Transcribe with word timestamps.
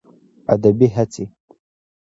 ادبي 0.53 0.87
هڅې 0.95 1.25